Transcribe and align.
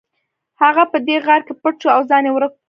هغه 0.61 0.83
په 0.91 0.97
دې 1.07 1.17
غار 1.25 1.41
کې 1.47 1.53
پټ 1.61 1.75
شو 1.81 1.89
او 1.95 2.01
ځان 2.09 2.23
یې 2.27 2.31
ورک 2.33 2.51
کړ 2.53 2.59